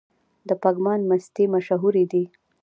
د 0.47 0.49
پګمان 0.63 1.01
مستې 1.09 1.43
مشهورې 1.53 2.03
دي؟ 2.11 2.23